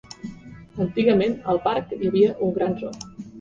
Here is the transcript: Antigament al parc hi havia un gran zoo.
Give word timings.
Antigament 0.85 1.35
al 1.53 1.61
parc 1.67 1.93
hi 1.99 2.09
havia 2.09 2.33
un 2.49 2.57
gran 2.57 2.75
zoo. 2.83 2.99